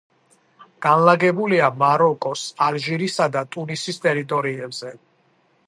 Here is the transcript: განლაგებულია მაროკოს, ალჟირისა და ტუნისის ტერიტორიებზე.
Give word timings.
განლაგებულია 0.85 1.67
მაროკოს, 1.83 2.47
ალჟირისა 2.69 3.29
და 3.37 3.45
ტუნისის 3.57 4.03
ტერიტორიებზე. 4.07 4.95